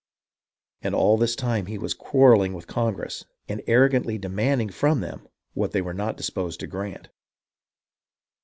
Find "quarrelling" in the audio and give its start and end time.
1.93-2.53